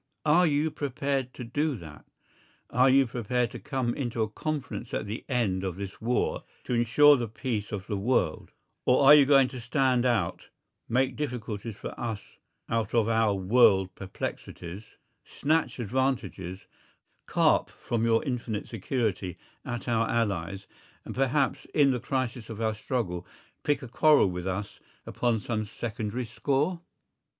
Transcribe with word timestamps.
Are 0.25 0.47
you 0.47 0.71
prepared 0.71 1.31
to 1.35 1.43
do 1.43 1.75
that? 1.75 2.05
Are 2.71 2.89
you 2.89 3.05
prepared 3.05 3.51
to 3.51 3.59
come 3.59 3.93
into 3.93 4.23
a 4.23 4.27
conference 4.31 4.95
at 4.95 5.05
the 5.05 5.23
end 5.29 5.63
of 5.63 5.75
this 5.75 6.01
war 6.01 6.43
to 6.63 6.73
ensure 6.73 7.15
the 7.15 7.27
peace 7.27 7.71
of 7.71 7.85
the 7.85 7.99
world, 7.99 8.49
or 8.83 9.05
are 9.05 9.13
you 9.13 9.27
going 9.27 9.47
to 9.49 9.59
stand 9.59 10.03
out, 10.03 10.49
make 10.89 11.15
difficulties 11.15 11.75
for 11.75 11.93
us 11.99 12.19
out 12.67 12.95
of 12.95 13.07
our 13.07 13.35
world 13.35 13.93
perplexities, 13.93 14.85
snatch 15.23 15.77
advantages, 15.77 16.65
carp 17.27 17.69
from 17.69 18.03
your 18.03 18.23
infinite 18.23 18.67
security 18.67 19.37
at 19.63 19.87
our 19.87 20.09
Allies, 20.09 20.65
and 21.05 21.13
perhaps 21.13 21.65
in 21.75 21.91
the 21.91 21.99
crisis 21.99 22.49
of 22.49 22.59
our 22.59 22.73
struggle 22.73 23.27
pick 23.61 23.83
a 23.83 23.87
quarrel 23.87 24.31
with 24.31 24.47
us 24.47 24.79
upon 25.05 25.39
some 25.39 25.63
secondary 25.63 26.25
score? 26.25 26.81